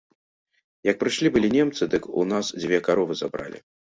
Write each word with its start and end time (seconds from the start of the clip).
Як 0.89 0.95
прыйшлі 1.03 1.31
былі 1.35 1.51
немцы, 1.57 1.83
дык 1.93 2.03
у 2.23 2.25
нас 2.31 2.45
дзве 2.63 2.77
каровы 2.87 3.21
забралі. 3.23 3.59